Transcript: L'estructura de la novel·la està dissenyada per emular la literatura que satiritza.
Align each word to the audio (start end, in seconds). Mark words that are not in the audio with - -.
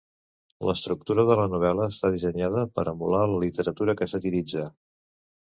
L'estructura 0.69 1.25
de 1.27 1.35
la 1.39 1.45
novel·la 1.51 1.85
està 1.93 2.11
dissenyada 2.15 2.65
per 2.79 2.87
emular 2.93 3.21
la 3.35 3.43
literatura 3.45 3.97
que 4.01 4.11
satiritza. 4.17 4.67